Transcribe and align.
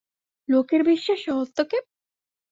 লোকের 0.49 0.81
বিশ্বাসে 0.83 1.29
হস্তক্ষেপ! 1.31 1.85